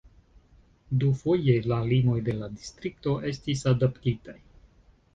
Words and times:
Dufoje 1.03 1.53
la 1.73 1.79
limoj 1.93 2.17
de 2.31 2.37
la 2.41 2.51
distrikto 2.57 3.17
estis 3.35 3.65
adaptitaj. 3.77 4.41